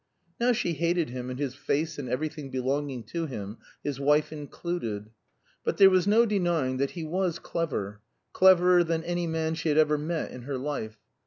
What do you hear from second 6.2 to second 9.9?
denying that he was clever, cleverer than any man she had